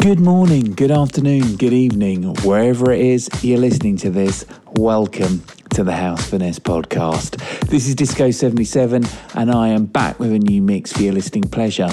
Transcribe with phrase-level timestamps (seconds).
[0.00, 4.46] Good morning, good afternoon, good evening, wherever it is you're listening to this.
[4.72, 7.36] Welcome to the House Finesse podcast.
[7.68, 9.04] This is Disco 77,
[9.34, 11.90] and I am back with a new mix for your listening pleasure.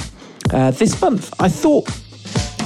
[0.53, 1.89] Uh, this month, I thought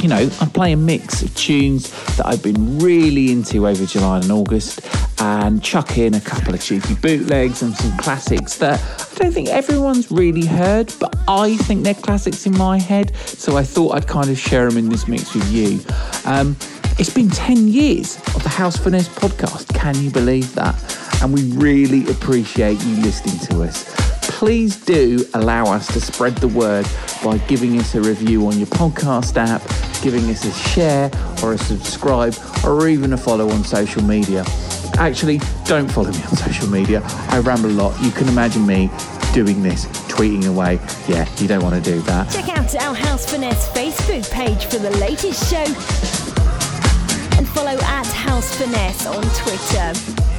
[0.01, 4.19] you know, I'd play a mix of tunes that I've been really into over July
[4.19, 4.81] and August
[5.21, 9.49] and chuck in a couple of cheeky bootlegs and some classics that I don't think
[9.49, 13.15] everyone's really heard, but I think they're classics in my head.
[13.17, 15.79] So I thought I'd kind of share them in this mix with you.
[16.25, 16.55] Um,
[16.97, 19.71] it's been 10 years of the House Finesse podcast.
[19.75, 20.75] Can you believe that?
[21.21, 23.93] And we really appreciate you listening to us.
[24.23, 26.87] Please do allow us to spread the word
[27.23, 29.61] by giving us a review on your podcast app,
[30.01, 31.11] giving us a share
[31.43, 32.35] or a subscribe,
[32.65, 34.43] or even a follow on social media.
[34.97, 37.01] Actually, don't follow me on social media.
[37.29, 38.01] I ramble a lot.
[38.01, 38.89] You can imagine me
[39.33, 40.79] doing this, tweeting away.
[41.07, 42.31] Yeah, you don't want to do that.
[42.31, 45.63] Check out our House Finesse Facebook page for the latest show
[47.37, 50.30] and follow at House Finesse on Twitter.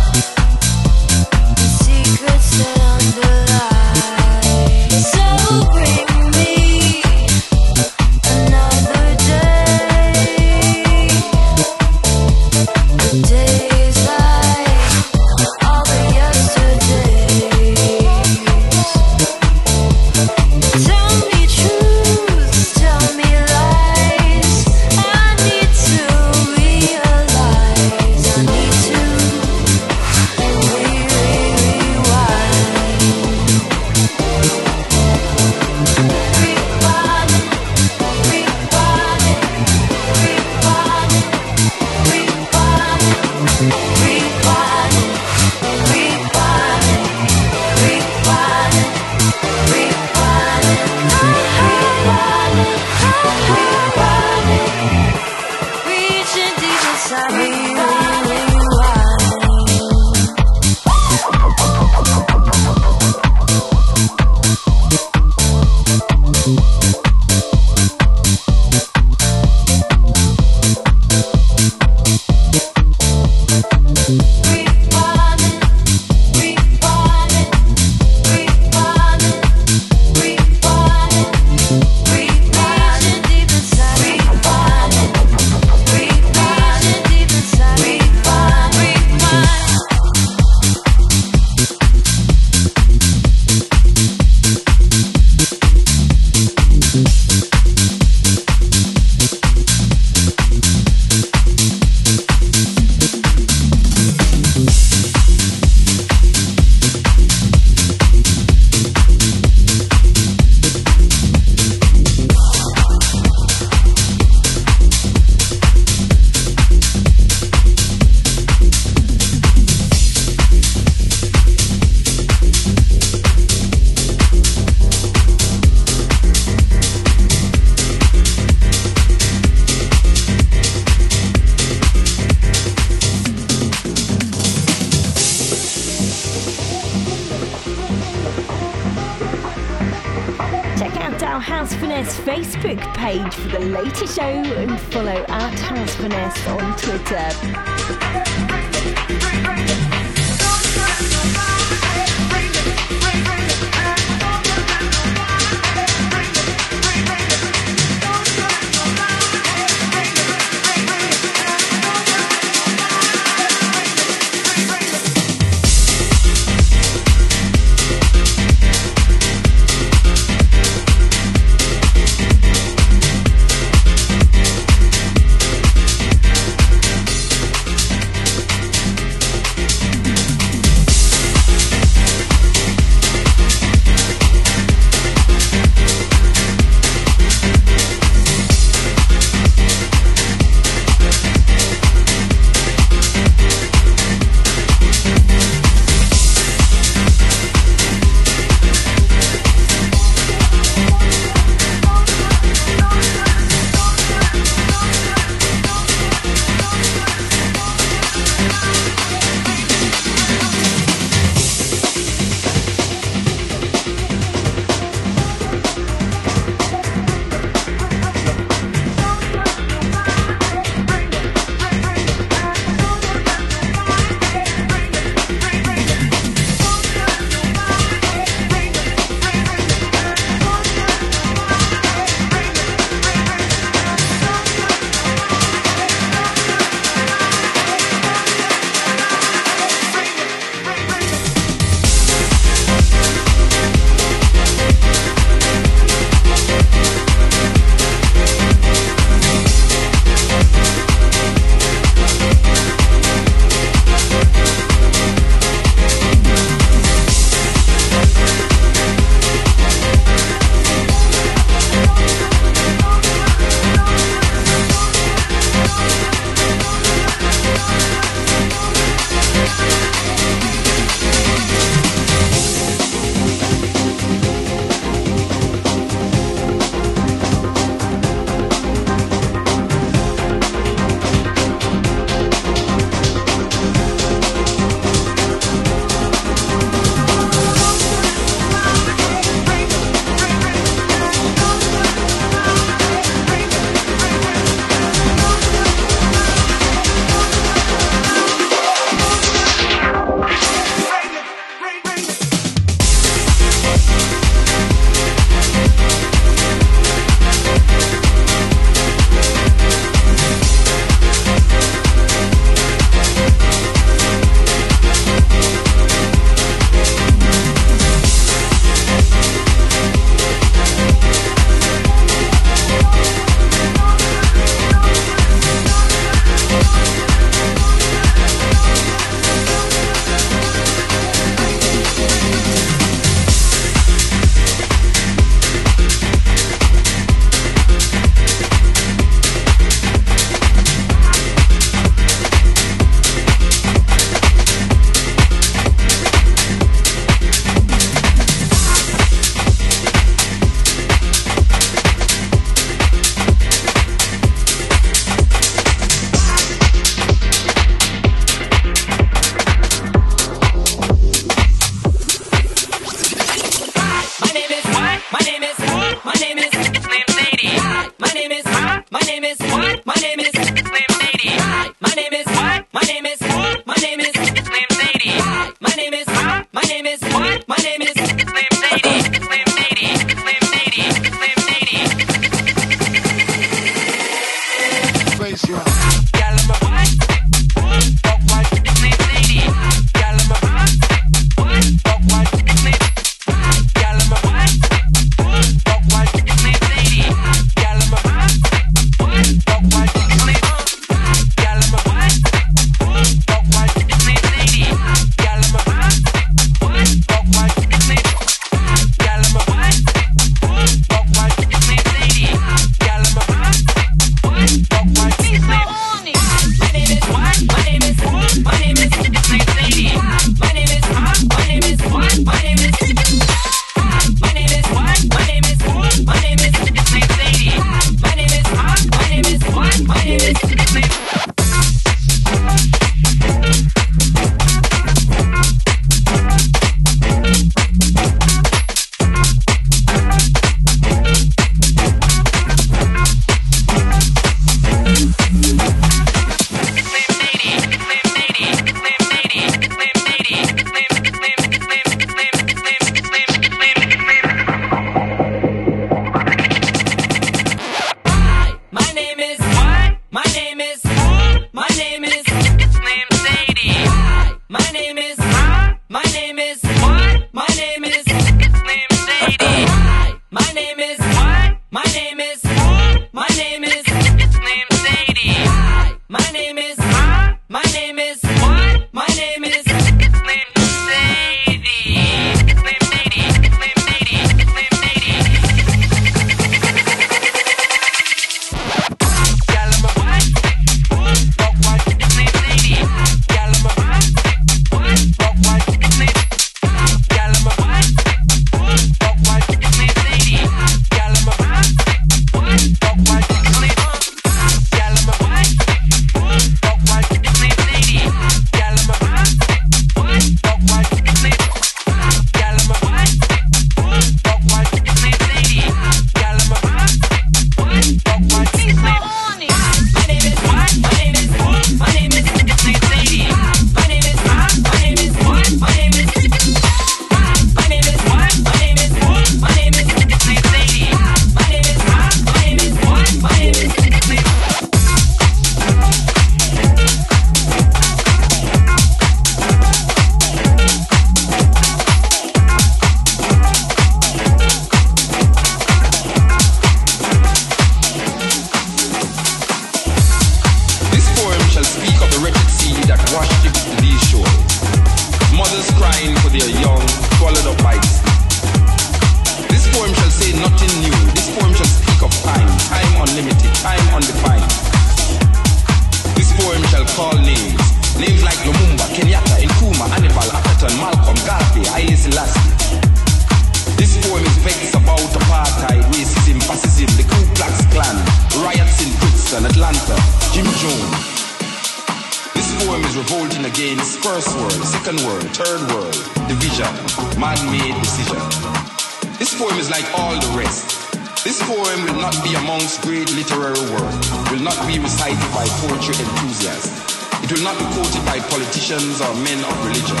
[592.10, 593.94] Not be amongst great literary work,
[594.30, 596.98] will not be recited by poetry enthusiasts.
[597.22, 600.00] It will not be quoted by politicians or men of religion.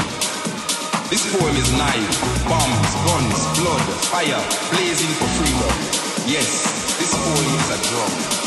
[1.06, 2.10] This poem is knife,
[2.50, 4.42] bombs, guns, blood, fire,
[4.74, 5.74] blazing for freedom.
[6.26, 6.50] Yes,
[6.98, 8.39] this poem is a drum,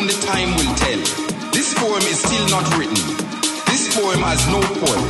[0.00, 1.00] only time will tell.
[1.52, 2.96] This poem is still not written.
[3.68, 5.08] This poem has no point.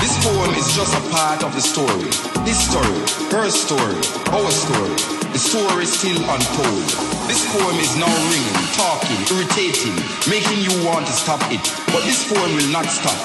[0.00, 2.08] This poem is just a part of the story.
[2.48, 3.04] His story,
[3.36, 4.00] her story,
[4.32, 4.96] our story.
[5.36, 6.88] The story is still untold.
[7.28, 11.60] This poem is now ringing, talking, irritating, making you want to stop it.
[11.92, 13.20] But this poem will not stop.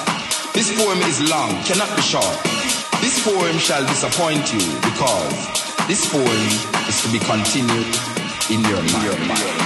[0.52, 2.36] This poem is long, cannot be short.
[3.00, 5.32] This poem shall disappoint you because
[5.88, 6.44] this poem
[6.92, 7.88] is to be continued
[8.52, 9.65] in your mind.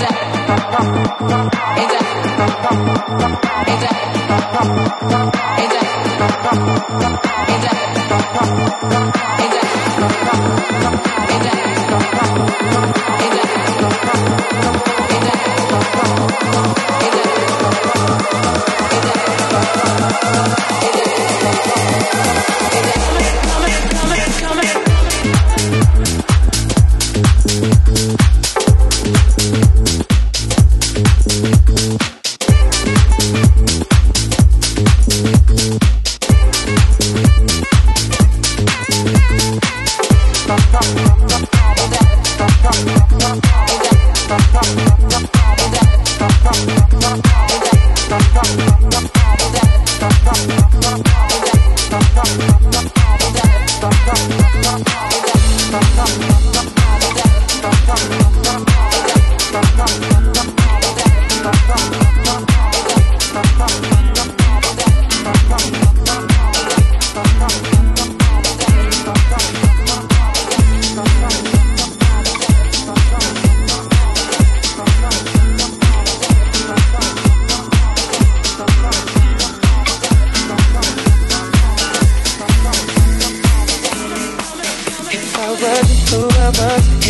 [85.61, 87.00] lovers, two of us.